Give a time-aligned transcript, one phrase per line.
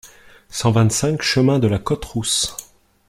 [0.49, 2.57] cent vingt-cinq chemin de la Côte Rousse